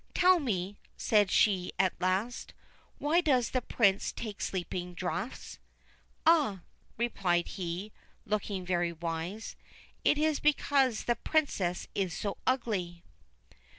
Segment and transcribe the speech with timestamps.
[0.15, 2.55] 'Tell me,' said she at last,'
[2.97, 5.59] why does the Prince take sleeping draughts
[6.25, 6.61] ?''Ah!'
[6.97, 7.91] replied he,
[8.25, 9.55] looking very wise,'
[10.03, 13.03] it is because the Princess is so ugly.'